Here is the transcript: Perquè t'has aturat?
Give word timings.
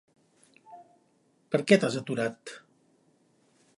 Perquè 1.55 1.79
t'has 1.83 1.99
aturat? 2.03 2.55